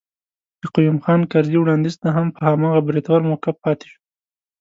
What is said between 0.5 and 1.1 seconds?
د قيوم